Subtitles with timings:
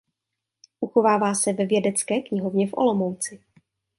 [0.79, 3.39] Uchovává se ve Vědecké knihovně v Olomouci.